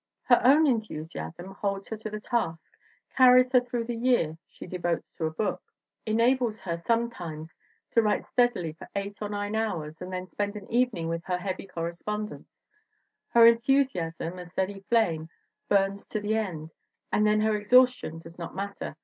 Her 0.23 0.41
own 0.43 0.65
enthusiasm 0.65 1.51
holds 1.53 1.89
her 1.89 1.97
to 1.97 2.09
the 2.09 2.19
task, 2.19 2.73
carries 3.15 3.51
her 3.51 3.59
through 3.61 3.83
the 3.83 3.95
year 3.95 4.35
she 4.47 4.65
devotes 4.65 5.11
to 5.11 5.25
a 5.27 5.29
book, 5.29 5.61
enables 6.07 6.59
her 6.61 6.75
sometimes 6.75 7.55
to 7.91 8.01
write 8.01 8.25
steadily 8.25 8.73
for 8.73 8.89
eight 8.95 9.19
or 9.21 9.29
nine 9.29 9.55
hours 9.55 10.01
and 10.01 10.11
then 10.11 10.25
spend 10.25 10.55
an 10.55 10.67
evening 10.71 11.07
with 11.07 11.23
her 11.25 11.37
heavy 11.37 11.67
cor 11.67 11.85
respondence. 11.87 12.65
Her 13.27 13.45
enthusiasm, 13.45 14.39
a 14.39 14.47
steady 14.47 14.79
flame, 14.89 15.29
burns 15.69 16.07
to 16.07 16.19
the 16.19 16.33
end; 16.33 16.73
and 17.11 17.27
then 17.27 17.41
her 17.41 17.55
exhaustion 17.55 18.17
does 18.17 18.39
not 18.39 18.55
matter. 18.55 18.95